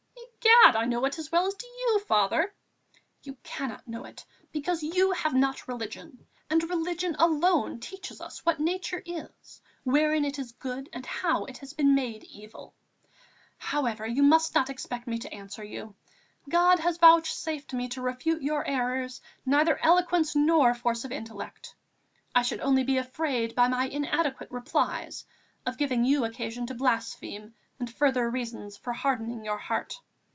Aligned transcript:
"Egad, 0.63 0.75
I 0.75 0.85
know 0.85 1.05
it 1.05 1.17
as 1.19 1.31
well 1.31 1.45
as 1.47 1.55
you 1.63 1.99
do, 1.99 2.05
Father." 2.05 2.53
"You 3.23 3.35
cannot 3.43 3.87
know 3.87 4.05
it, 4.05 4.25
because 4.51 4.83
you 4.83 5.11
have 5.11 5.33
not 5.33 5.67
religion, 5.67 6.27
and 6.49 6.67
religion 6.69 7.15
alone 7.19 7.79
teaches 7.79 8.21
us 8.21 8.45
what 8.45 8.59
Nature 8.59 9.01
is, 9.05 9.61
wherein 9.83 10.23
it 10.23 10.37
is 10.39 10.51
good, 10.53 10.87
and 10.93 11.05
how 11.05 11.45
it 11.45 11.57
has 11.59 11.73
been 11.73 11.93
made 11.95 12.23
evil. 12.25 12.73
However, 13.57 14.05
you 14.05 14.21
must 14.23 14.53
not 14.55 14.69
expect 14.69 15.07
me 15.07 15.17
to 15.19 15.33
answer 15.33 15.63
you; 15.63 15.95
God 16.47 16.79
has 16.79 16.97
vouchsafed 16.97 17.73
me, 17.73 17.87
to 17.89 18.01
refute 18.01 18.41
your 18.41 18.65
errors, 18.67 19.21
neither 19.45 19.83
eloquence 19.83 20.35
nor 20.35 20.73
force 20.73 21.05
of 21.05 21.11
intellect. 21.11 21.75
I 22.35 22.43
should 22.43 22.59
only 22.61 22.83
be 22.83 22.97
afraid, 22.97 23.55
by 23.55 23.67
my 23.67 23.85
inadequate 23.87 24.51
replies, 24.51 25.25
of 25.65 25.77
giving 25.77 26.05
you 26.05 26.23
occasion 26.23 26.67
to 26.67 26.73
blaspheme 26.75 27.53
and 27.79 27.91
further 27.93 28.29
reasons 28.29 28.77
for 28.77 28.93
hardening 28.93 29.43
your 29.45 29.57
heart. 29.57 29.99